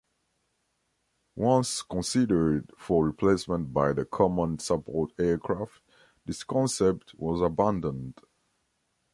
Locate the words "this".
6.25-6.43